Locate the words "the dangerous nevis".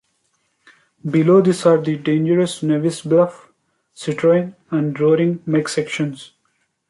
1.79-3.03